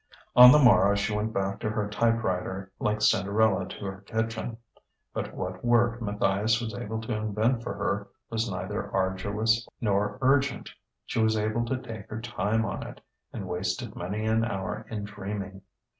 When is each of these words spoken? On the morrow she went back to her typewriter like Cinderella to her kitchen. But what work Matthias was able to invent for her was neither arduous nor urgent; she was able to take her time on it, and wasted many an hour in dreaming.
On 0.35 0.51
the 0.51 0.57
morrow 0.57 0.95
she 0.95 1.13
went 1.15 1.31
back 1.31 1.59
to 1.59 1.69
her 1.69 1.87
typewriter 1.87 2.71
like 2.79 3.03
Cinderella 3.03 3.67
to 3.67 3.85
her 3.85 4.01
kitchen. 4.07 4.57
But 5.13 5.35
what 5.35 5.63
work 5.63 6.01
Matthias 6.01 6.59
was 6.59 6.73
able 6.73 6.99
to 7.01 7.13
invent 7.15 7.61
for 7.61 7.75
her 7.75 8.07
was 8.31 8.49
neither 8.49 8.91
arduous 8.91 9.67
nor 9.79 10.17
urgent; 10.21 10.71
she 11.05 11.21
was 11.21 11.37
able 11.37 11.65
to 11.65 11.77
take 11.77 12.09
her 12.09 12.19
time 12.19 12.65
on 12.65 12.81
it, 12.81 12.99
and 13.31 13.47
wasted 13.47 13.95
many 13.95 14.25
an 14.25 14.43
hour 14.43 14.87
in 14.89 15.03
dreaming. 15.03 15.61